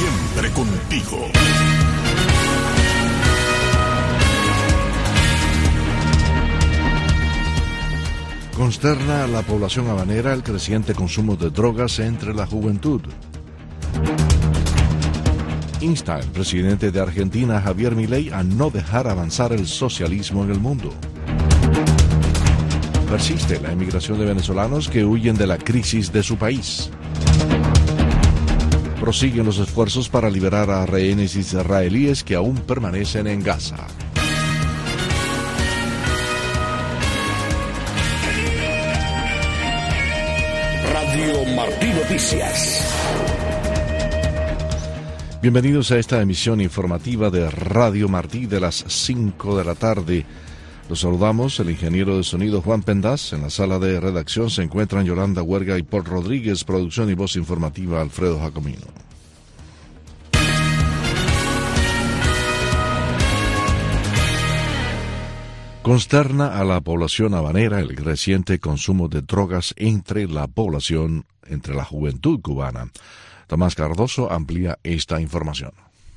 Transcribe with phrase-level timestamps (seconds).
[0.00, 1.28] Siempre contigo.
[8.56, 13.02] Consterna a la población habanera el creciente consumo de drogas entre la juventud.
[15.82, 20.60] Insta al presidente de Argentina, Javier Milei, a no dejar avanzar el socialismo en el
[20.60, 20.94] mundo.
[23.10, 26.90] Persiste la emigración de venezolanos que huyen de la crisis de su país.
[29.00, 33.86] Prosiguen los esfuerzos para liberar a rehenes israelíes que aún permanecen en Gaza.
[40.92, 42.86] Radio Martí Noticias.
[45.40, 50.26] Bienvenidos a esta emisión informativa de Radio Martí de las 5 de la tarde.
[50.90, 53.32] Los saludamos, el ingeniero de sonido Juan Pendas.
[53.32, 57.36] En la sala de redacción se encuentran Yolanda Huerga y Paul Rodríguez, producción y voz
[57.36, 58.88] informativa Alfredo Jacomino.
[65.82, 71.84] Consterna a la población habanera el creciente consumo de drogas entre la población, entre la
[71.84, 72.90] juventud cubana.
[73.46, 75.70] Tomás Cardoso amplía esta información.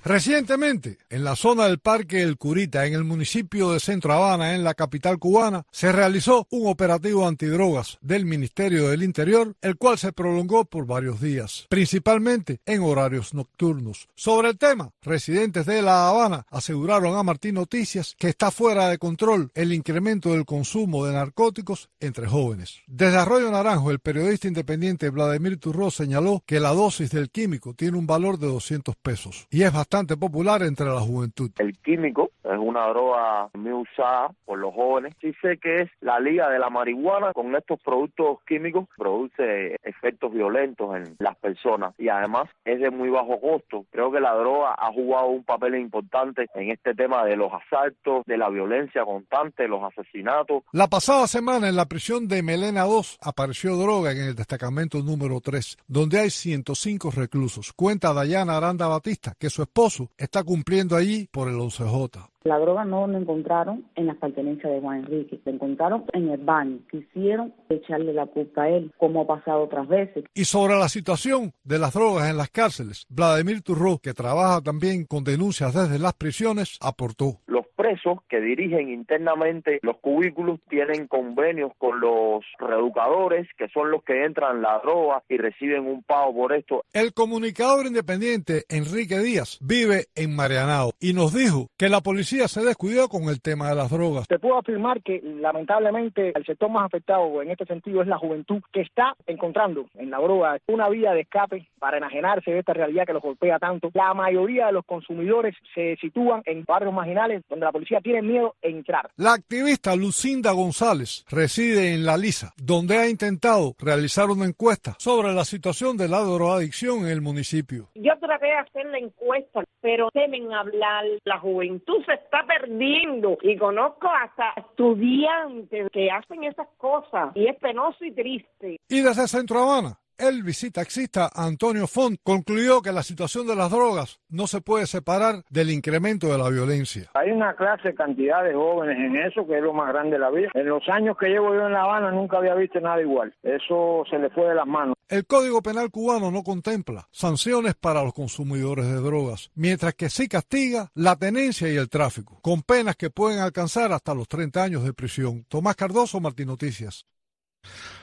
[0.06, 4.66] Recientemente, en la zona del Parque El Curita, en el municipio de Centro Habana, en
[4.66, 10.12] la capital cubana, se realizó un operativo antidrogas del Ministerio del Interior, el cual se
[10.12, 14.10] prolongó por varios días, principalmente en horarios nocturnos.
[14.14, 18.98] Sobre el tema, residentes de La Habana aseguraron a Martín Noticias que está fuera de
[18.98, 22.82] control el incremento del consumo de narcóticos entre jóvenes.
[22.88, 27.98] Desde Arroyo Naranjo, el periodista independiente Vladimir Turró señaló que la dosis del químico tiene
[27.98, 31.52] un valor de 200 pesos y es bastante popular entre la juventud.
[31.60, 35.14] El químico es una droga muy usada por los jóvenes.
[35.22, 40.34] Sí sé que es la liga de la marihuana con estos productos químicos, produce efectos
[40.34, 43.86] violentos en las personas y además es de muy bajo costo.
[43.92, 48.26] Creo que la droga ha jugado un papel importante en este tema de los asaltos,
[48.26, 50.64] de la violencia constante, los asesinatos.
[50.72, 55.40] La pasada semana en la prisión de Melena 2 apareció droga en el destacamento número
[55.40, 57.74] 3, donde hay 105 reclusos.
[57.74, 59.83] Cuenta Dayana Aranda Batista que su esposa
[60.18, 62.33] está cumpliendo allí por el 11J.
[62.46, 66.42] La droga no la encontraron en las pertenencias de Juan Enrique, la encontraron en el
[66.42, 66.80] baño.
[66.92, 70.26] Quisieron echarle la culpa a él, como ha pasado otras veces.
[70.34, 75.06] Y sobre la situación de las drogas en las cárceles, Vladimir Turró, que trabaja también
[75.06, 77.40] con denuncias desde las prisiones, aportó.
[77.48, 84.04] Los presos que dirigen internamente los cubículos tienen convenios con los reeducadores, que son los
[84.04, 86.84] que entran la droga y reciben un pago por esto.
[86.92, 92.64] El comunicador independiente Enrique Díaz vive en Marianao y nos dijo que la policía se
[92.64, 94.28] descuidó con el tema de las drogas.
[94.28, 98.62] Te puedo afirmar que lamentablemente el sector más afectado en este sentido es la juventud
[98.72, 103.06] que está encontrando en la droga una vía de escape para enajenarse de esta realidad
[103.06, 103.92] que los golpea tanto.
[103.94, 108.56] La mayoría de los consumidores se sitúan en barrios marginales donde la policía tiene miedo
[108.62, 109.10] de entrar.
[109.18, 115.34] La activista Lucinda González reside en La Lisa, donde ha intentado realizar una encuesta sobre
[115.34, 117.90] la situación de la drogadicción en el municipio.
[117.96, 121.04] Yo traté de hacer la encuesta, pero temen hablar.
[121.26, 127.56] La juventud se está perdiendo y conozco hasta estudiantes que hacen esas cosas y es
[127.58, 128.80] penoso y triste.
[128.88, 134.22] Y desde Centro Habana, el visitaxista Antonio Font concluyó que la situación de las drogas
[134.30, 137.10] no se puede separar del incremento de la violencia.
[137.16, 140.30] Hay una clase, cantidad de jóvenes en eso que es lo más grande de la
[140.30, 140.50] vida.
[140.54, 143.34] En los años que llevo yo en La Habana nunca había visto nada igual.
[143.42, 144.93] Eso se le fue de las manos.
[145.14, 150.28] El Código Penal cubano no contempla sanciones para los consumidores de drogas, mientras que sí
[150.28, 154.84] castiga la tenencia y el tráfico, con penas que pueden alcanzar hasta los 30 años
[154.84, 155.46] de prisión.
[155.48, 157.06] Tomás Cardoso, Martín Noticias.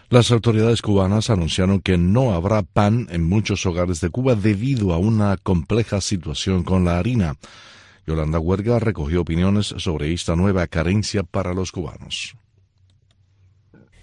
[0.09, 4.99] Las autoridades cubanas anunciaron que no habrá pan en muchos hogares de Cuba debido a
[4.99, 7.35] una compleja situación con la harina.
[8.07, 12.37] Yolanda Huerga recogió opiniones sobre esta nueva carencia para los cubanos.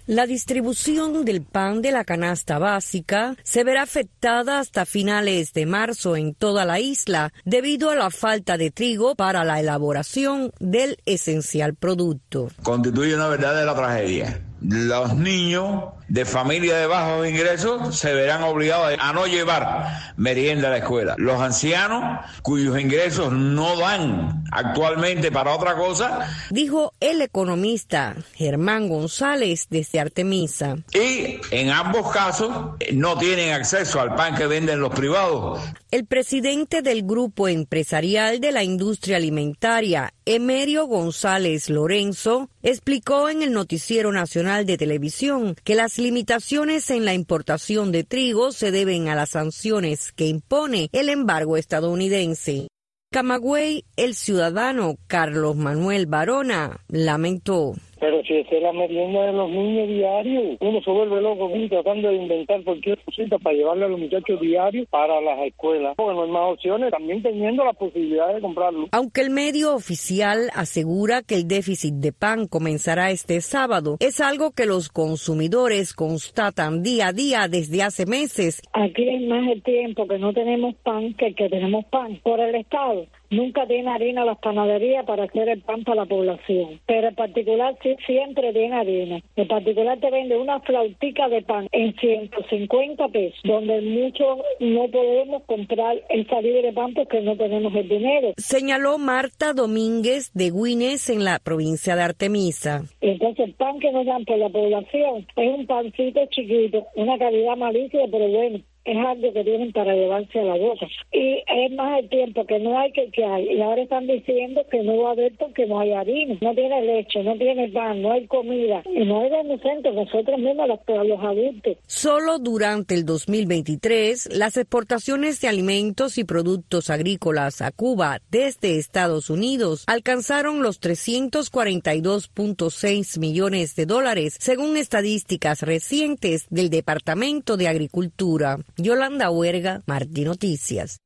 [0.08, 6.16] La distribución del pan de la canasta básica se verá afectada hasta finales de marzo
[6.16, 11.74] en toda la isla debido a la falta de trigo para la elaboración del esencial
[11.74, 12.48] producto.
[12.62, 19.12] Constituye una verdadera tragedia los niños de familia de bajos ingresos se verán obligados a
[19.12, 21.14] no llevar merienda a la escuela.
[21.18, 26.26] Los ancianos cuyos ingresos no dan actualmente para otra cosa.
[26.50, 30.76] Dijo el economista Germán González desde Artemisa.
[30.92, 32.50] Y en ambos casos
[32.92, 35.60] no tienen acceso al pan que venden los privados.
[35.90, 43.54] El presidente del grupo empresarial de la industria alimentaria, Emerio González Lorenzo, explicó en el
[43.54, 49.14] Noticiero Nacional de Televisión que las limitaciones en la importación de trigo se deben a
[49.14, 52.68] las sanciones que impone el embargo estadounidense.
[53.10, 57.72] Camagüey, el ciudadano Carlos Manuel Barona, lamentó.
[58.00, 62.08] Pero si esa es la merienda de los niños diarios, uno se vuelve loco tratando
[62.08, 65.94] de inventar cualquier cosita para llevarle a los muchachos diarios para las escuelas.
[65.96, 68.88] Porque no hay más opciones, también teniendo la posibilidad de comprarlo.
[68.92, 74.52] Aunque el medio oficial asegura que el déficit de pan comenzará este sábado, es algo
[74.52, 78.62] que los consumidores constatan día a día desde hace meses.
[78.72, 82.54] Aquí es más el tiempo que no tenemos pan que que tenemos pan por el
[82.56, 86.80] Estado nunca tiene harina las panaderías para hacer el pan para la población.
[86.86, 89.20] Pero en particular sí siempre tiene harina.
[89.36, 95.42] En particular te vende una flautica de pan en 150 pesos, donde muchos no podemos
[95.44, 98.32] comprar esa libre pan porque no tenemos el dinero.
[98.36, 102.82] Señaló Marta Domínguez de Guines en la provincia de Artemisa.
[103.00, 107.56] Entonces el pan que nos dan por la población es un pancito chiquito, una calidad
[107.56, 110.86] malísima, pero bueno, es algo que tienen para llevarse a la boca.
[111.12, 113.56] Y es más el tiempo que no hay que que hay.
[113.56, 116.80] Y ahora están diciendo que no va a haber porque no hay harina, no tiene
[116.82, 118.82] leche, no tiene pan, no hay comida.
[118.86, 121.76] Y no hay inocentes, nosotros mismos los, los adultos.
[121.86, 129.28] Solo durante el 2023, las exportaciones de alimentos y productos agrícolas a Cuba desde Estados
[129.30, 138.58] Unidos alcanzaron los 342.6 millones de dólares, según estadísticas recientes del Departamento de Agricultura.
[138.78, 141.00] Yolanda Huerga, Martín Noticias.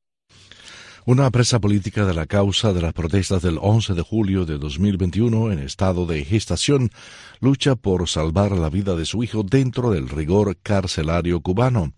[1.05, 5.51] Una presa política de la causa de las protestas del 11 de julio de 2021
[5.51, 6.91] en estado de gestación
[7.41, 11.93] lucha por salvar la vida de su hijo dentro del rigor carcelario cubano.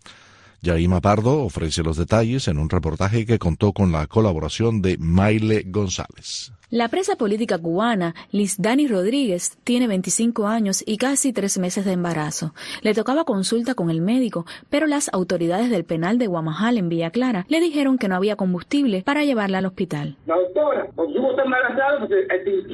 [0.62, 5.64] Yaima Pardo ofrece los detalles en un reportaje que contó con la colaboración de Maile
[5.66, 6.52] González.
[6.70, 11.92] La presa política cubana, Liz Dani Rodríguez, tiene 25 años y casi tres meses de
[11.92, 12.54] embarazo.
[12.82, 17.10] Le tocaba consulta con el médico, pero las autoridades del penal de Guamajal en Villa
[17.10, 20.16] Clara le dijeron que no había combustible para llevarla al hospital.
[20.26, 22.26] La doctora, supo está embarazada, pues,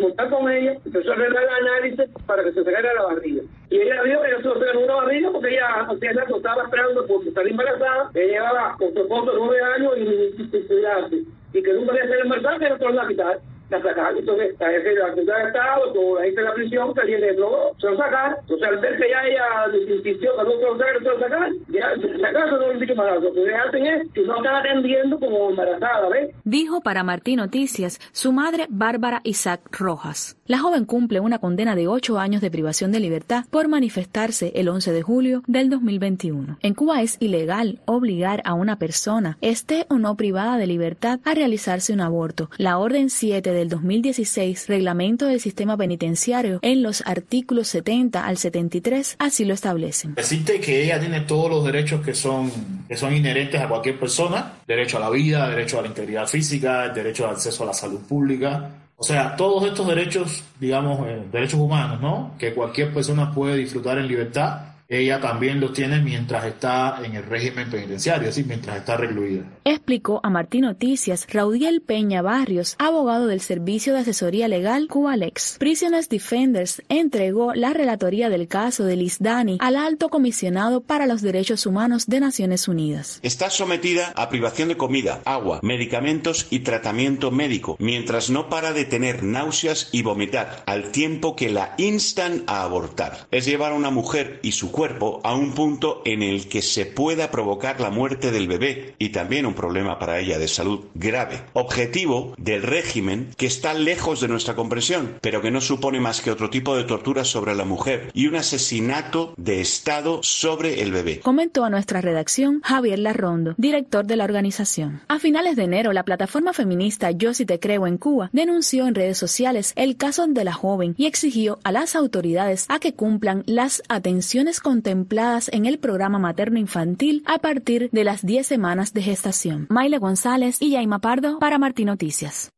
[0.09, 3.43] está con ella, empezó a arreglar el análisis para que se sacara la barriga.
[3.69, 6.63] Y ella vio que ella se sacar una barriga porque ella, o sea, ella estaba
[6.63, 8.11] esperando por estar embarazada.
[8.15, 12.59] Ella llevaba con su esposo nueve años y, y, y que nunca había sido embarazada,
[12.59, 14.19] que no se lo iba a quitar la sacaron.
[14.19, 17.37] Entonces, a ese la de Estado, como la gente de la prisión, que viene de
[17.37, 18.37] nuevo, se lo sacan.
[18.41, 21.21] Entonces, al ver que ya ella insistió que no se lo sacan, no se lo
[21.21, 23.23] sacan, ya se acaso no dicho más.
[23.23, 26.35] Lo que hacen es que no están atendiendo como embarazada, ¿ves?
[26.45, 30.37] Dijo para Martín Noticias su madre Bárbara Isaac Rojas.
[30.47, 34.69] La joven cumple una condena de ocho años de privación de libertad por manifestarse el
[34.69, 36.59] 11 de julio del 2021.
[36.61, 41.35] En Cuba es ilegal obligar a una persona, esté o no privada de libertad, a
[41.35, 42.51] realizarse un aborto.
[42.59, 48.37] La Orden 7 de del 2016, reglamento del sistema penitenciario, en los artículos 70 al
[48.37, 50.15] 73, así lo establecen.
[50.17, 52.51] Existe que ella tiene todos los derechos que son,
[52.89, 56.89] que son inherentes a cualquier persona, derecho a la vida, derecho a la integridad física,
[56.89, 61.59] derecho al acceso a la salud pública, o sea, todos estos derechos, digamos, eh, derechos
[61.59, 62.35] humanos, ¿no?
[62.39, 67.25] Que cualquier persona puede disfrutar en libertad ella también lo tiene mientras está en el
[67.25, 69.43] régimen penitenciario, es decir, mientras está recluida.
[69.65, 75.57] Explicó a Martín Noticias Raudiel Peña Barrios, abogado del Servicio de Asesoría Legal Cubalex.
[75.59, 81.23] Prisoners Defenders entregó la relatoría del caso de Liz Dani al alto comisionado para los
[81.23, 83.19] derechos humanos de Naciones Unidas.
[83.23, 88.85] Está sometida a privación de comida, agua, medicamentos y tratamiento médico, mientras no para de
[88.85, 93.27] tener náuseas y vomitar, al tiempo que la instan a abortar.
[93.31, 94.82] Es llevar a una mujer y su cuerpo
[95.23, 99.47] a un punto en el que se pueda provocar la muerte del bebé y también
[99.47, 101.43] un problema para ella de salud grave.
[101.53, 106.31] Objetivo del régimen que está lejos de nuestra comprensión, pero que no supone más que
[106.31, 111.21] otro tipo de tortura sobre la mujer y un asesinato de Estado sobre el bebé.
[111.21, 115.03] Comentó a nuestra redacción Javier Larrondo, director de la organización.
[115.09, 118.95] A finales de enero, la plataforma feminista Yo si te creo en Cuba denunció en
[118.95, 123.43] redes sociales el caso de la joven y exigió a las autoridades a que cumplan
[123.47, 129.67] las atenciones contempladas en el programa materno-infantil a partir de las 10 semanas de gestación.
[129.69, 132.51] Maile González y Yaima Pardo para Martín Noticias.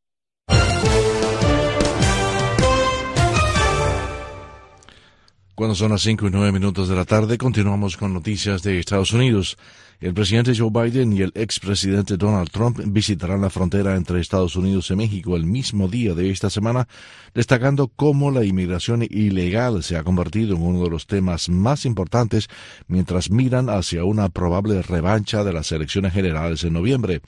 [5.57, 9.13] Cuando son las 5 y 9 minutos de la tarde, continuamos con noticias de Estados
[9.13, 9.57] Unidos.
[10.01, 14.91] El presidente Joe Biden y el expresidente Donald Trump visitarán la frontera entre Estados Unidos
[14.91, 16.89] y México el mismo día de esta semana,
[17.33, 22.49] destacando cómo la inmigración ilegal se ha convertido en uno de los temas más importantes
[22.89, 27.23] mientras miran hacia una probable revancha de las elecciones generales en noviembre.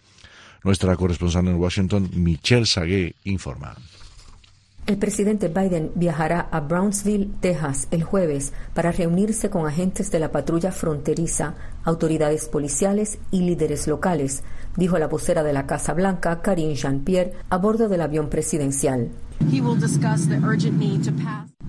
[0.65, 3.77] Nuestra corresponsal en Washington, Michelle Sagué, informa.
[4.87, 10.31] El presidente Biden viajará a Brownsville, Texas, el jueves para reunirse con agentes de la
[10.31, 14.45] patrulla fronteriza, autoridades policiales y líderes locales,
[14.77, 19.11] dijo la vocera de la Casa Blanca, Karine Jean-Pierre, a bordo del avión presidencial.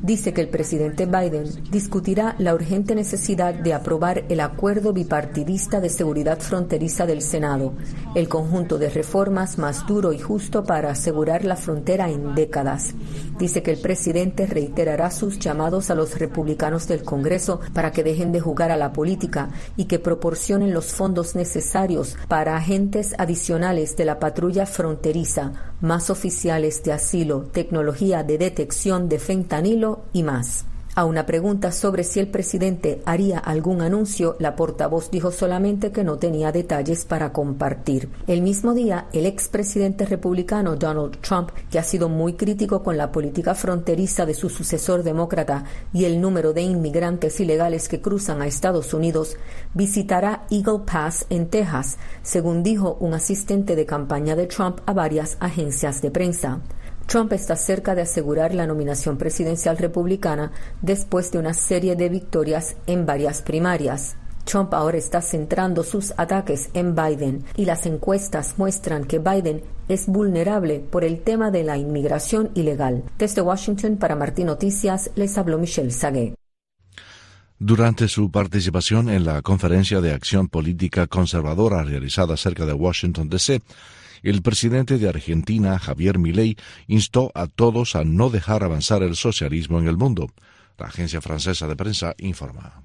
[0.02, 5.90] Dice que el presidente Biden discutirá la urgente necesidad de aprobar el acuerdo bipartidista de
[5.90, 7.74] seguridad fronteriza del Senado,
[8.14, 12.94] el conjunto de reformas más duro y justo para asegurar la frontera en décadas.
[13.40, 18.32] Dice que el presidente reiterará sus llamados a los republicanos del Congreso para que dejen
[18.32, 24.06] de jugar a la política y que proporcionen los fondos necesarios para agentes adicionales de
[24.06, 30.66] la patrulla fronteriza, más oficiales de asilo, tecnología de detección de fentanilo y más.
[30.98, 36.04] A una pregunta sobre si el presidente haría algún anuncio, la portavoz dijo solamente que
[36.04, 38.10] no tenía detalles para compartir.
[38.26, 43.12] El mismo día, el expresidente republicano Donald Trump, que ha sido muy crítico con la
[43.12, 48.48] política fronteriza de su sucesor demócrata y el número de inmigrantes ilegales que cruzan a
[48.48, 49.38] Estados Unidos,
[49.76, 55.38] visitará Eagle Pass en Texas, según dijo un asistente de campaña de Trump a varias
[55.40, 56.60] agencias de prensa.
[57.08, 62.76] Trump está cerca de asegurar la nominación presidencial republicana después de una serie de victorias
[62.86, 64.18] en varias primarias.
[64.44, 70.08] Trump ahora está centrando sus ataques en Biden y las encuestas muestran que Biden es
[70.08, 73.04] vulnerable por el tema de la inmigración ilegal.
[73.18, 76.36] Desde Washington para Martín Noticias les habló Michelle Sagué.
[77.58, 83.62] Durante su participación en la conferencia de acción política conservadora realizada cerca de Washington, D.C.,
[84.24, 86.58] el presidente de Argentina, Javier Milei,
[86.88, 90.32] instó a todos a no dejar avanzar el socialismo en el mundo.
[90.78, 92.84] La agencia francesa de prensa informa.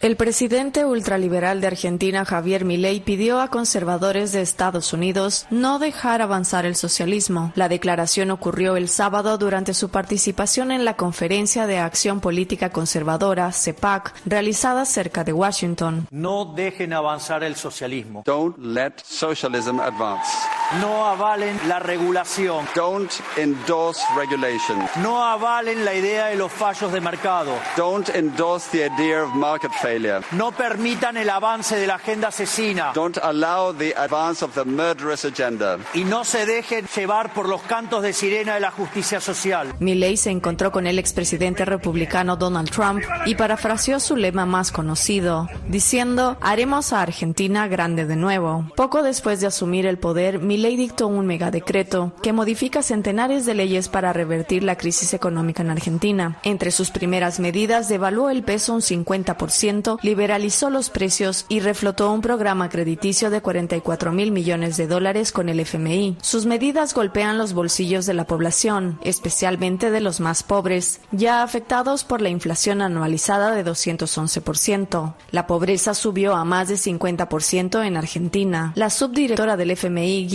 [0.00, 6.22] El presidente ultraliberal de Argentina, Javier Milei, pidió a conservadores de Estados Unidos no dejar
[6.22, 7.50] avanzar el socialismo.
[7.56, 13.50] La declaración ocurrió el sábado durante su participación en la Conferencia de Acción Política Conservadora,
[13.50, 16.06] CEPAC, realizada cerca de Washington.
[16.12, 18.22] No dejen avanzar el socialismo.
[18.24, 20.30] Don't let socialism advance.
[20.76, 22.66] No avalen la regulación.
[22.74, 24.78] Don't endorse regulation.
[25.02, 27.54] No avalen la idea de los fallos de mercado.
[27.74, 30.20] Don't endorse the idea of market failure.
[30.32, 32.92] No permitan el avance de la agenda asesina.
[32.94, 35.78] Don't allow the advance of the murderous agenda.
[35.94, 39.72] Y no se dejen llevar por los cantos de sirena de la justicia social.
[39.80, 45.48] Milley se encontró con el expresidente republicano Donald Trump y parafraseó su lema más conocido,
[45.66, 48.66] diciendo, haremos a Argentina grande de nuevo.
[48.76, 53.88] Poco después de asumir el poder, Milley dictó un megadecreto que modifica centenares de leyes
[53.88, 56.38] para revertir la crisis económica en Argentina.
[56.42, 62.20] Entre sus primeras medidas, devaluó el peso un 50%, liberalizó los precios y reflotó un
[62.20, 66.16] programa crediticio de 44 mil millones de dólares con el FMI.
[66.22, 72.04] Sus medidas golpean los bolsillos de la población, especialmente de los más pobres, ya afectados
[72.04, 75.14] por la inflación anualizada de 211%.
[75.30, 78.72] La pobreza subió a más de 50% en Argentina.
[78.74, 80.26] La subdirectora del FMI,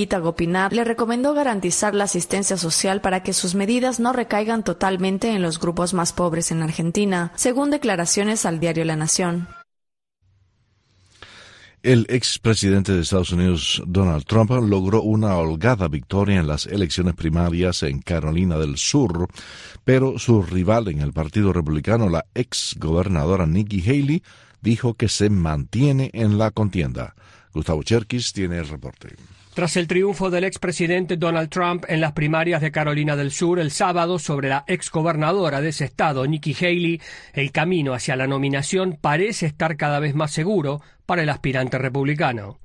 [0.72, 5.60] Le recomendó garantizar la asistencia social para que sus medidas no recaigan totalmente en los
[5.60, 9.48] grupos más pobres en Argentina, según declaraciones al diario La Nación.
[11.82, 17.84] El expresidente de Estados Unidos, Donald Trump, logró una holgada victoria en las elecciones primarias
[17.84, 19.28] en Carolina del Sur,
[19.84, 24.24] pero su rival en el Partido Republicano, la ex gobernadora Nikki Haley,
[24.62, 27.16] dijo que se mantiene en la contienda.
[27.54, 29.16] Gustavo Cherkis tiene el reporte.
[29.54, 33.70] Tras el triunfo del expresidente Donald Trump en las primarias de Carolina del Sur el
[33.70, 37.00] sábado sobre la exgobernadora de ese estado, Nikki Haley,
[37.34, 42.58] el camino hacia la nominación parece estar cada vez más seguro para el aspirante republicano.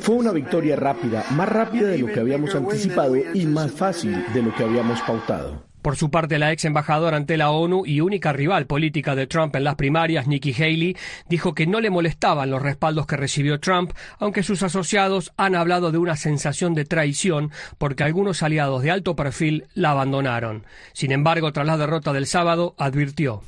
[0.00, 4.42] Fue una victoria rápida, más rápida de lo que habíamos anticipado y más fácil de
[4.42, 5.73] lo que habíamos pautado.
[5.84, 9.54] Por su parte, la ex embajadora ante la ONU y única rival política de Trump
[9.54, 10.96] en las primarias, Nikki Haley,
[11.28, 15.92] dijo que no le molestaban los respaldos que recibió Trump, aunque sus asociados han hablado
[15.92, 20.64] de una sensación de traición porque algunos aliados de alto perfil la abandonaron.
[20.94, 23.42] Sin embargo, tras la derrota del sábado, advirtió.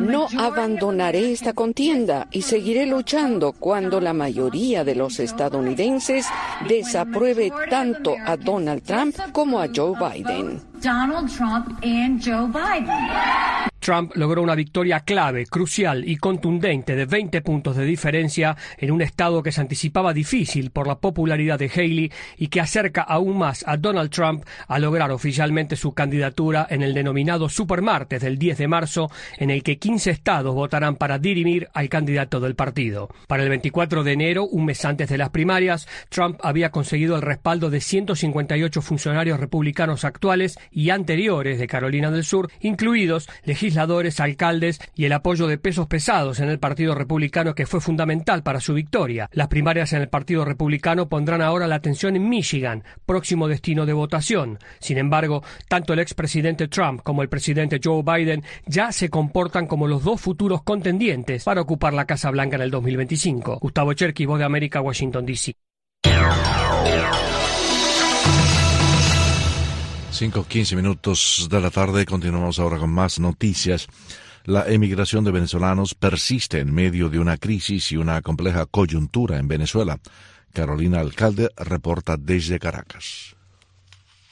[0.00, 6.26] No abandonaré esta contienda y seguiré luchando cuando la mayoría de los estadounidenses
[6.68, 10.03] desapruebe tanto a Donald Trump como a Joe Biden.
[10.80, 13.70] Donald Trump and Joe Biden.
[13.84, 19.02] Trump logró una victoria clave, crucial y contundente de 20 puntos de diferencia en un
[19.02, 23.62] estado que se anticipaba difícil por la popularidad de Haley y que acerca aún más
[23.68, 28.68] a Donald Trump a lograr oficialmente su candidatura en el denominado Supermartes del 10 de
[28.68, 33.10] marzo, en el que 15 estados votarán para dirimir al candidato del partido.
[33.28, 37.22] Para el 24 de enero, un mes antes de las primarias, Trump había conseguido el
[37.22, 44.80] respaldo de 158 funcionarios republicanos actuales y anteriores de Carolina del Sur, incluidos legisladores, alcaldes
[44.94, 48.74] y el apoyo de pesos pesados en el Partido Republicano que fue fundamental para su
[48.74, 49.28] victoria.
[49.32, 53.92] Las primarias en el Partido Republicano pondrán ahora la atención en Michigan, próximo destino de
[53.92, 54.58] votación.
[54.80, 59.86] Sin embargo, tanto el expresidente Trump como el presidente Joe Biden ya se comportan como
[59.86, 63.58] los dos futuros contendientes para ocupar la Casa Blanca en el 2025.
[63.60, 65.54] Gustavo Cherky, Voz de América, Washington, D.C.
[70.14, 72.06] 5.15 minutos de la tarde.
[72.06, 73.88] Continuamos ahora con más noticias.
[74.44, 79.48] La emigración de venezolanos persiste en medio de una crisis y una compleja coyuntura en
[79.48, 79.98] Venezuela.
[80.52, 83.34] Carolina Alcalde reporta desde Caracas.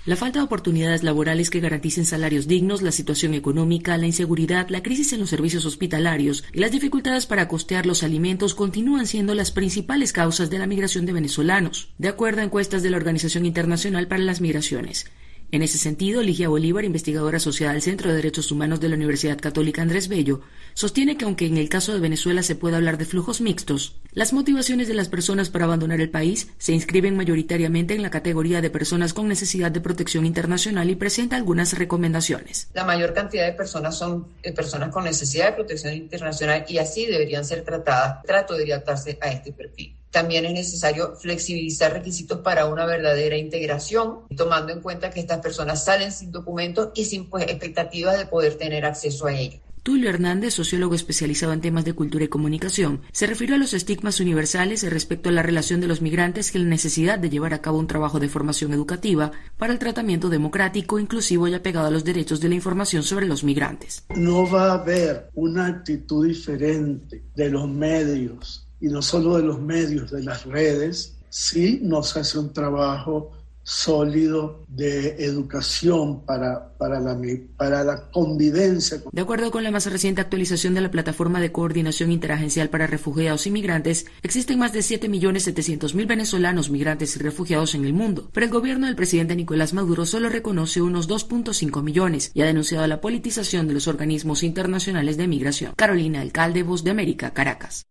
[0.05, 4.85] La falta de oportunidades laborales que garanticen salarios dignos, la situación económica, la inseguridad, la
[4.85, 9.51] crisis en los servicios hospitalarios y las dificultades para costear los alimentos continúan siendo las
[9.51, 14.07] principales causas de la migración de venezolanos, de acuerdo a encuestas de la Organización Internacional
[14.07, 15.07] para las Migraciones.
[15.53, 19.39] En ese sentido, Ligia Bolívar, investigadora asociada al Centro de Derechos Humanos de la Universidad
[19.39, 20.41] Católica Andrés Bello,
[20.73, 24.33] sostiene que aunque en el caso de Venezuela se puede hablar de flujos mixtos, las
[24.33, 28.71] motivaciones de las personas para abandonar el país se inscriben mayoritariamente en la categoría de
[28.71, 32.71] personas con necesidad de protección internacional y presenta algunas recomendaciones.
[32.73, 37.05] La mayor cantidad de personas son eh, personas con necesidad de protección internacional y así
[37.05, 38.23] deberían ser tratadas.
[38.23, 39.99] Trato de adaptarse a este perfil.
[40.13, 45.85] También es necesario flexibilizar requisitos para una verdadera integración, tomando en cuenta que estas personas
[45.85, 49.61] salen sin documentos y sin pues, expectativas de poder tener acceso a ellos.
[49.83, 54.21] Tulio Hernández, sociólogo especializado en temas de cultura y comunicación, se refirió a los estigmas
[54.21, 57.79] universales respecto a la relación de los migrantes y la necesidad de llevar a cabo
[57.79, 62.41] un trabajo de formación educativa para el tratamiento democrático, inclusivo y apegado a los derechos
[62.41, 64.05] de la información sobre los migrantes.
[64.15, 69.61] No va a haber una actitud diferente de los medios y no solo de los
[69.61, 73.31] medios, de las redes, sí nos hace un trabajo
[73.63, 77.17] sólido de educación para, para, la,
[77.57, 79.01] para la convivencia.
[79.13, 83.47] De acuerdo con la más reciente actualización de la Plataforma de Coordinación Interagencial para Refugiados
[83.47, 88.53] y Migrantes, existen más de 7.700.000 venezolanos migrantes y refugiados en el mundo, pero el
[88.53, 93.69] gobierno del presidente Nicolás Maduro solo reconoce unos 2.5 millones y ha denunciado la politización
[93.69, 95.73] de los organismos internacionales de migración.
[95.77, 97.87] Carolina Alcalde, Voz de América, Caracas.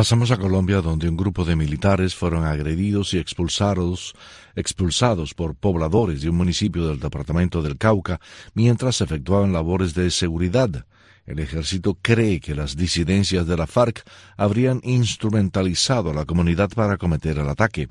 [0.00, 4.14] Pasamos a Colombia, donde un grupo de militares fueron agredidos y expulsados,
[4.56, 8.18] expulsados por pobladores de un municipio del departamento del Cauca
[8.54, 10.86] mientras efectuaban labores de seguridad.
[11.26, 14.02] El ejército cree que las disidencias de la FARC
[14.38, 17.90] habrían instrumentalizado a la comunidad para cometer el ataque.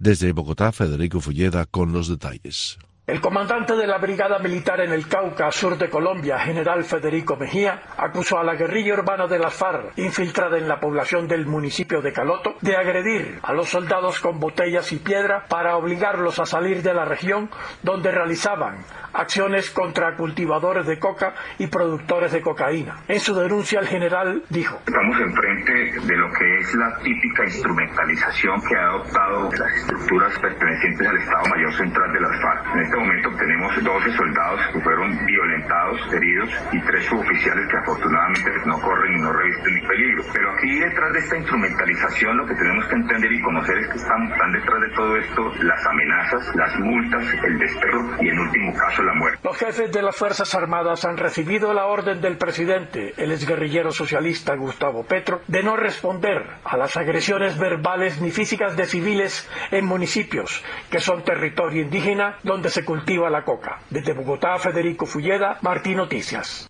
[0.00, 2.78] Desde Bogotá, Federico Fulleda con los detalles.
[3.06, 7.82] El comandante de la Brigada Militar en el Cauca, sur de Colombia, general Federico Mejía,
[7.98, 12.14] acusó a la guerrilla urbana de las FARC, infiltrada en la población del municipio de
[12.14, 16.94] Caloto, de agredir a los soldados con botellas y piedra para obligarlos a salir de
[16.94, 17.50] la región
[17.82, 18.78] donde realizaban
[19.12, 23.00] acciones contra cultivadores de coca y productores de cocaína.
[23.06, 28.62] En su denuncia, el general dijo: Estamos enfrente de lo que es la típica instrumentalización
[28.66, 32.93] que ha adoptado las estructuras pertenecientes al Estado Mayor Central de las FARC.
[32.94, 38.80] Este momento tenemos 12 soldados que fueron violentados, heridos y tres suboficiales que afortunadamente no
[38.80, 40.22] corren y no revisten ni peligro.
[40.32, 43.96] Pero aquí detrás de esta instrumentalización lo que tenemos que entender y conocer es que
[43.96, 48.72] están, están detrás de todo esto las amenazas, las multas, el desterro y en último
[48.74, 49.02] caso
[49.42, 54.54] los jefes de las Fuerzas Armadas han recibido la orden del presidente, el exguerrillero socialista
[54.54, 60.64] Gustavo Petro, de no responder a las agresiones verbales ni físicas de civiles en municipios
[60.90, 63.80] que son territorio indígena donde se cultiva la coca.
[63.90, 66.68] Desde Bogotá, Federico Fulleda, Martín Noticias.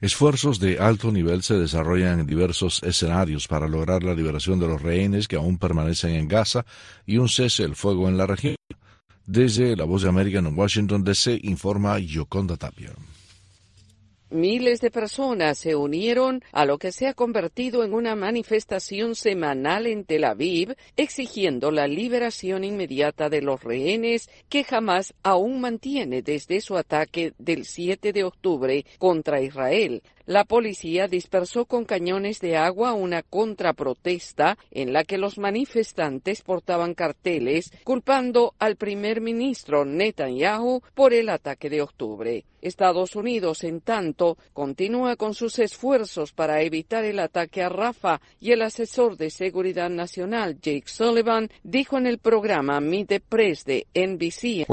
[0.00, 4.82] Esfuerzos de alto nivel se desarrollan en diversos escenarios para lograr la liberación de los
[4.82, 6.66] rehenes que aún permanecen en Gaza
[7.06, 8.56] y un cese el fuego en la región.
[9.24, 12.92] Desde la Voz de América en Washington DC informa Yoconda Tapia.
[14.30, 19.86] Miles de personas se unieron a lo que se ha convertido en una manifestación semanal
[19.86, 26.60] en Tel Aviv exigiendo la liberación inmediata de los rehenes que jamás aún mantiene desde
[26.60, 30.02] su ataque del 7 de octubre contra Israel.
[30.26, 36.94] La policía dispersó con cañones de agua una contraprotesta en la que los manifestantes portaban
[36.94, 42.44] carteles culpando al primer ministro Netanyahu por el ataque de octubre.
[42.60, 48.50] Estados Unidos, en tanto, continúa con sus esfuerzos para evitar el ataque a Rafa y
[48.50, 53.86] el asesor de seguridad nacional Jake Sullivan dijo en el programa Meet the Press de
[53.94, 54.66] NBC.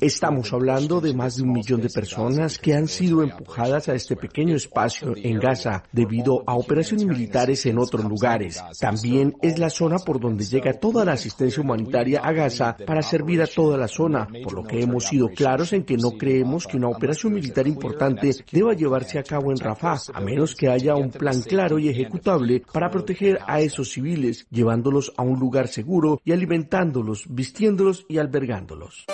[0.00, 4.16] Estamos hablando de más de un millón de personas que han sido empujadas a este
[4.16, 8.62] pequeño espacio en Gaza debido a operaciones militares en otros lugares.
[8.80, 13.42] También es la zona por donde llega toda la asistencia humanitaria a Gaza para servir
[13.42, 16.76] a toda la zona, por lo que hemos sido claros en que no creemos que
[16.76, 21.10] una operación militar importante deba llevarse a cabo en Rafah, a menos que haya un
[21.10, 26.32] plan claro y ejecutable para proteger a esos civiles, llevándolos a un lugar seguro y
[26.32, 29.06] alimentándolos, vistiéndolos y albergándolos.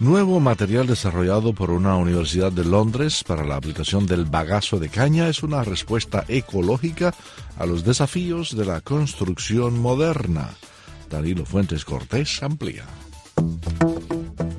[0.00, 5.28] Nuevo material desarrollado por una universidad de Londres para la aplicación del bagazo de caña
[5.28, 7.12] es una respuesta ecológica
[7.58, 10.50] a los desafíos de la construcción moderna.
[11.10, 12.84] Danilo Fuentes Cortés amplía.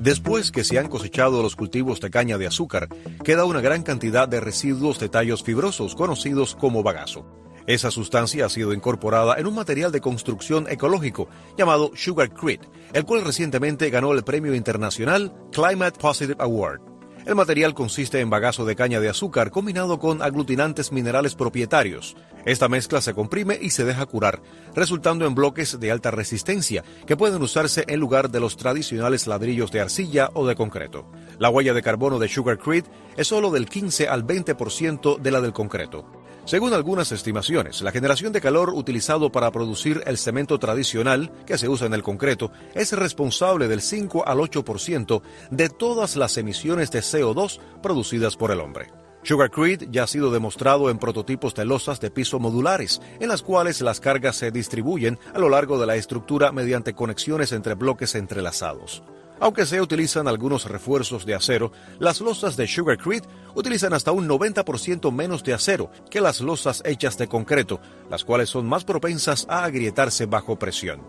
[0.02, 2.88] Después que se han cosechado los cultivos de caña de azúcar,
[3.24, 7.24] queda una gran cantidad de residuos de tallos fibrosos conocidos como bagazo.
[7.66, 13.24] Esa sustancia ha sido incorporada en un material de construcción ecológico llamado Sugarcrete, el cual
[13.24, 16.90] recientemente ganó el premio internacional Climate Positive Award.
[17.26, 22.16] El material consiste en bagazo de caña de azúcar combinado con aglutinantes minerales propietarios.
[22.46, 24.40] Esta mezcla se comprime y se deja curar,
[24.74, 29.70] resultando en bloques de alta resistencia que pueden usarse en lugar de los tradicionales ladrillos
[29.70, 31.10] de arcilla o de concreto.
[31.38, 35.52] La huella de carbono de Sugarcrete es solo del 15 al 20% de la del
[35.52, 36.19] concreto.
[36.44, 41.68] Según algunas estimaciones, la generación de calor utilizado para producir el cemento tradicional que se
[41.68, 47.00] usa en el concreto es responsable del 5 al 8% de todas las emisiones de
[47.00, 48.88] CO2 producidas por el hombre.
[49.22, 53.80] Sugarcrete ya ha sido demostrado en prototipos de losas de piso modulares, en las cuales
[53.82, 59.02] las cargas se distribuyen a lo largo de la estructura mediante conexiones entre bloques entrelazados.
[59.40, 65.10] Aunque se utilizan algunos refuerzos de acero, las losas de Sugarcrete utilizan hasta un 90%
[65.10, 69.64] menos de acero que las losas hechas de concreto, las cuales son más propensas a
[69.64, 71.00] agrietarse bajo presión.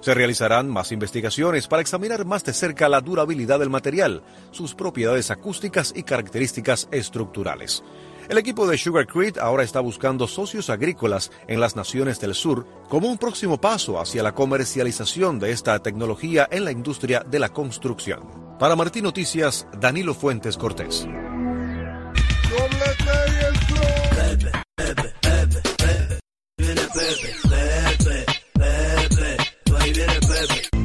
[0.00, 5.30] Se realizarán más investigaciones para examinar más de cerca la durabilidad del material, sus propiedades
[5.30, 7.84] acústicas y características estructurales.
[8.28, 12.66] El equipo de Sugar Creek ahora está buscando socios agrícolas en las naciones del sur
[12.90, 17.48] como un próximo paso hacia la comercialización de esta tecnología en la industria de la
[17.48, 18.56] construcción.
[18.58, 21.08] Para Martín Noticias, Danilo Fuentes Cortés.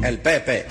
[0.02, 0.66] El Pepe.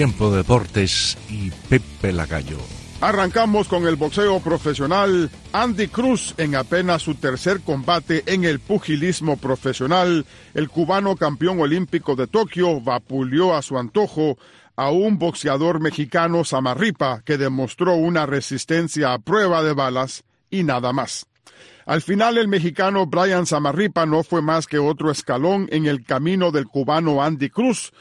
[0.00, 2.56] Tiempo de deportes y Pepe Lagallo.
[3.02, 5.30] Arrancamos con el boxeo profesional.
[5.52, 12.16] Andy Cruz, en apenas su tercer combate en el pugilismo profesional, el cubano campeón olímpico
[12.16, 14.38] de Tokio vapuleó a su antojo
[14.74, 20.94] a un boxeador mexicano Samarripa que demostró una resistencia a prueba de balas y nada
[20.94, 21.26] más.
[21.84, 26.52] Al final el mexicano Brian Samarripa no fue más que otro escalón en el camino
[26.52, 27.92] del cubano Andy Cruz,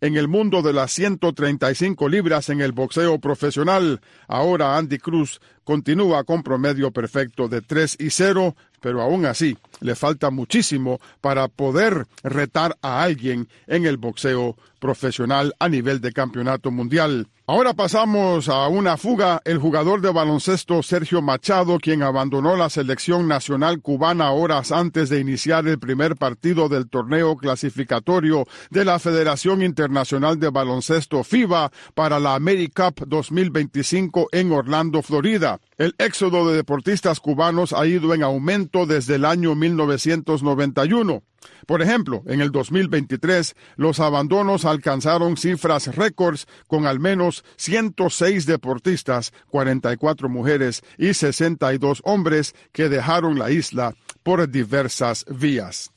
[0.00, 4.00] en el mundo de las 135 libras en el boxeo profesional.
[4.28, 9.96] Ahora Andy Cruz continúa con promedio perfecto de 3 y 0, pero aún así le
[9.96, 16.70] falta muchísimo para poder retar a alguien en el boxeo profesional a nivel de campeonato
[16.70, 17.26] mundial.
[17.48, 19.40] Ahora pasamos a una fuga.
[19.44, 25.20] El jugador de baloncesto Sergio Machado, quien abandonó la selección nacional cubana horas antes de
[25.20, 32.18] iniciar el primer partido del torneo clasificatorio de la Federación Internacional de Baloncesto FIBA para
[32.18, 35.55] la AmeriCup 2025 en Orlando, Florida.
[35.78, 41.22] El éxodo de deportistas cubanos ha ido en aumento desde el año 1991.
[41.66, 49.32] Por ejemplo, en el 2023, los abandonos alcanzaron cifras récords con al menos 106 deportistas,
[49.48, 55.92] 44 mujeres y 62 hombres que dejaron la isla por diversas vías.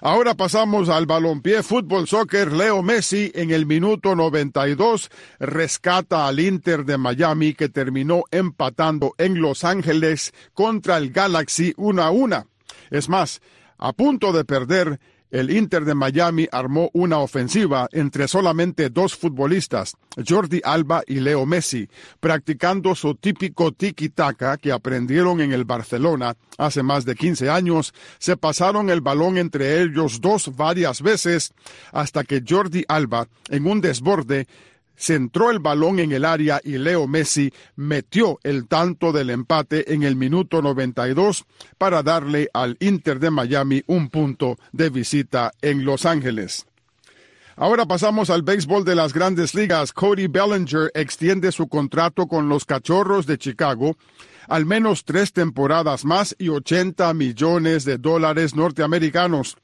[0.00, 2.52] Ahora pasamos al balompié fútbol soccer.
[2.52, 9.40] Leo Messi en el minuto 92 rescata al Inter de Miami que terminó empatando en
[9.40, 12.46] Los Ángeles contra el Galaxy 1 a 1.
[12.90, 13.40] Es más,
[13.78, 19.96] a punto de perder, el Inter de Miami armó una ofensiva entre solamente dos futbolistas,
[20.26, 21.88] Jordi Alba y Leo Messi,
[22.20, 27.92] practicando su típico tiki-taka que aprendieron en el Barcelona hace más de 15 años.
[28.18, 31.52] Se pasaron el balón entre ellos dos varias veces
[31.92, 34.46] hasta que Jordi Alba, en un desborde,
[34.96, 40.02] centró el balón en el área y Leo Messi metió el tanto del empate en
[40.02, 41.44] el minuto 92
[41.78, 46.66] para darle al Inter de Miami un punto de visita en Los Ángeles.
[47.56, 49.92] Ahora pasamos al béisbol de las grandes ligas.
[49.92, 53.96] Cody Bellinger extiende su contrato con los Cachorros de Chicago
[54.48, 59.56] al menos tres temporadas más y 80 millones de dólares norteamericanos.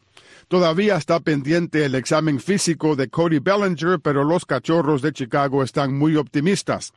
[0.48, 5.96] Todavía está pendiente el examen físico de Cody Bellinger, pero los Cachorros de Chicago están
[5.96, 6.92] muy optimistas.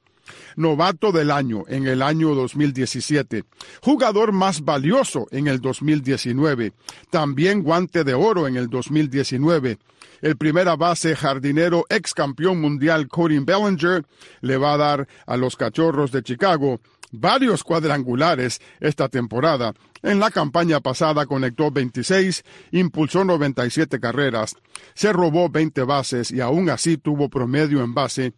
[0.55, 3.43] Novato del año en el año 2017,
[3.81, 6.73] jugador más valioso en el 2019,
[7.10, 9.77] también guante de oro en el 2019.
[10.21, 14.05] El primera base jardinero ex campeón mundial Cody Bellinger
[14.41, 16.79] le va a dar a los Cachorros de Chicago
[17.19, 19.73] varios cuadrangulares esta temporada.
[20.01, 24.56] En la campaña pasada conectó 26, impulsó 97 carreras,
[24.93, 28.34] se robó 20 bases y aún así tuvo promedio en base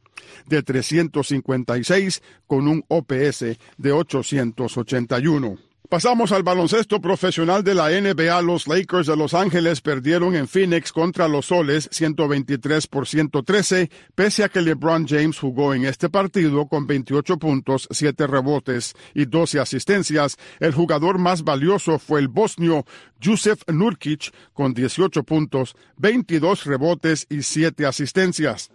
[0.45, 5.57] de 356 con un OPS de 881.
[5.89, 8.41] Pasamos al baloncesto profesional de la NBA.
[8.41, 14.43] Los Lakers de Los Ángeles perdieron en Phoenix contra los Soles 123 por 113, pese
[14.43, 19.61] a que LeBron James jugó en este partido con 28 puntos, 7 rebotes y 12
[19.61, 20.35] asistencias.
[20.59, 22.85] El jugador más valioso fue el bosnio
[23.23, 28.71] Josef Nurkic con 18 puntos, 22 rebotes y 7 asistencias.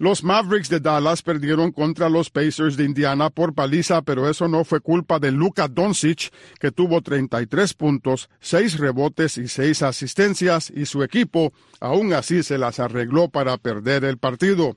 [0.00, 4.64] Los Mavericks de Dallas perdieron contra los Pacers de Indiana por paliza, pero eso no
[4.64, 10.86] fue culpa de Luka Doncic, que tuvo 33 puntos, 6 rebotes y 6 asistencias, y
[10.86, 14.74] su equipo aún así se las arregló para perder el partido.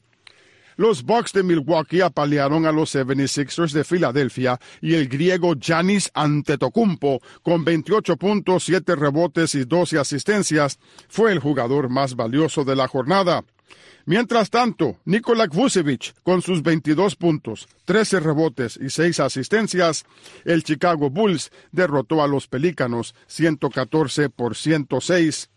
[0.76, 7.22] Los Bucks de Milwaukee apalearon a los 76ers de Filadelfia y el griego Giannis Antetokounmpo,
[7.42, 12.90] con 28 puntos, 7 rebotes y 12 asistencias, fue el jugador más valioso de la
[12.90, 13.46] jornada.
[14.06, 20.06] Mientras tanto, Nikola Vucevic, con sus 22 puntos, 13 rebotes y 6 asistencias,
[20.44, 25.50] el Chicago Bulls derrotó a los Pelícanos 114 por 106.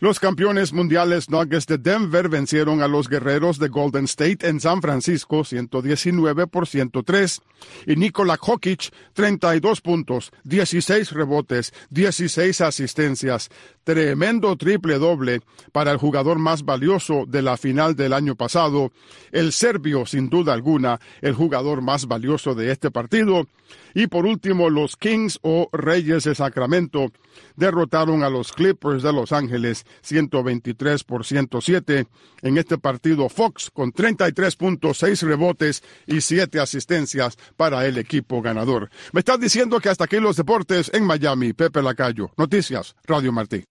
[0.00, 4.80] Los campeones mundiales Nuggets de Denver vencieron a los guerreros de Golden State en San
[4.80, 7.42] Francisco 119 por 103
[7.86, 13.50] y Nikola Jokic 32 puntos, 16 rebotes, 16 asistencias,
[13.90, 15.40] tremendo triple doble
[15.72, 18.92] para el jugador más valioso de la final del año pasado,
[19.32, 23.48] el serbio sin duda alguna, el jugador más valioso de este partido
[23.94, 27.12] y por último los Kings o Reyes de Sacramento
[27.56, 32.06] derrotaron a los Clippers de Los Ángeles 123 por 107.
[32.42, 38.40] En este partido Fox con 33 puntos, 6 rebotes y 7 asistencias para el equipo
[38.42, 38.90] ganador.
[39.12, 41.52] Me estás diciendo que hasta aquí los deportes en Miami.
[41.52, 42.30] Pepe Lacayo.
[42.36, 43.64] Noticias, Radio Martí.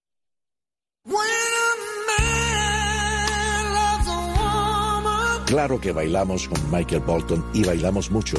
[5.50, 8.38] Claro que bailamos con Michael Bolton y bailamos mucho.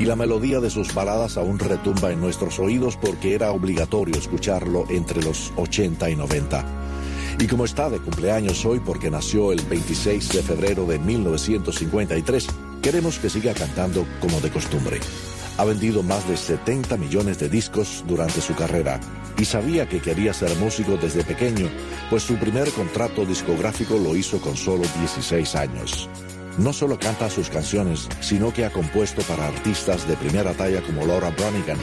[0.00, 4.84] Y la melodía de sus baladas aún retumba en nuestros oídos porque era obligatorio escucharlo
[4.88, 6.64] entre los 80 y 90.
[7.38, 12.48] Y como está de cumpleaños hoy porque nació el 26 de febrero de 1953,
[12.82, 14.98] queremos que siga cantando como de costumbre.
[15.58, 19.00] Ha vendido más de 70 millones de discos durante su carrera
[19.36, 21.68] y sabía que quería ser músico desde pequeño,
[22.10, 26.08] pues su primer contrato discográfico lo hizo con solo 16 años.
[26.58, 31.04] No solo canta sus canciones, sino que ha compuesto para artistas de primera talla como
[31.04, 31.78] Laura Branigan,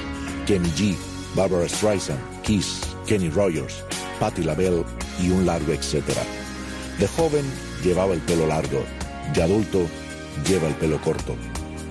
[0.46, 0.96] Kenny G,
[1.36, 3.84] Barbara Streisand, Kiss, Kenny Rogers,
[4.20, 4.86] Patti LaBelle
[5.22, 6.22] y un largo etcétera.
[6.98, 7.46] De joven
[7.84, 8.84] llevaba el pelo largo,
[9.34, 9.86] de adulto
[10.48, 11.36] lleva el pelo corto.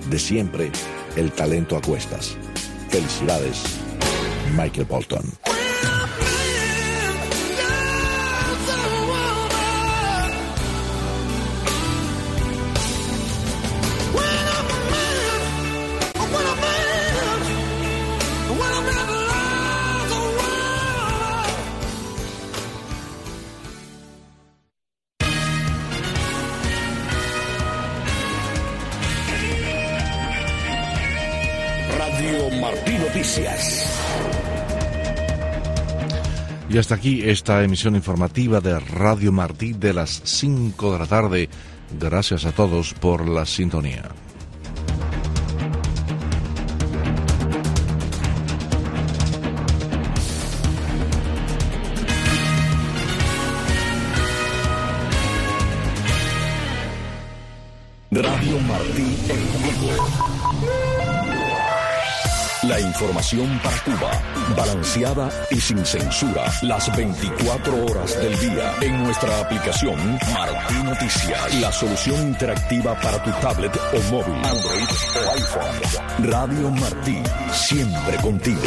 [0.09, 0.71] De siempre,
[1.15, 2.37] el talento a cuestas.
[2.89, 3.63] Felicidades,
[4.55, 5.54] Michael Bolton.
[36.69, 41.49] Y hasta aquí esta emisión informativa de Radio Martí de las 5 de la tarde.
[41.99, 44.09] Gracias a todos por la sintonía.
[63.33, 69.97] Información para Cuba, balanceada y sin censura, las 24 horas del día en nuestra aplicación
[70.33, 76.29] Martí Noticias, la solución interactiva para tu tablet o móvil, Android o iPhone.
[76.29, 78.61] Radio Martí, siempre contigo.